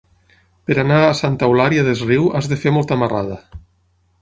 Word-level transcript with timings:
Per 0.69 0.77
anar 0.83 0.97
a 1.07 1.11
Santa 1.19 1.49
Eulària 1.49 1.83
des 1.91 2.01
Riu 2.09 2.27
has 2.41 2.51
de 2.53 2.61
fer 2.63 2.77
molta 2.79 2.99
marrada. 3.03 3.39